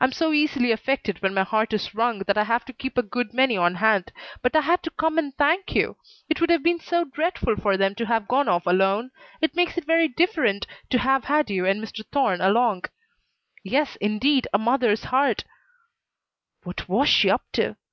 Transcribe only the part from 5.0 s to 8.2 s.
and thank you. It would have been so dreadful for them to